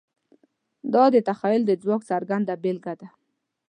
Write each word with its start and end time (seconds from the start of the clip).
دا 0.93 1.03
د 1.13 1.15
تخیل 1.29 1.61
د 1.67 1.71
ځواک 1.81 2.01
څرګنده 2.11 2.53
بېلګه 2.63 2.93
ده. 2.99 3.07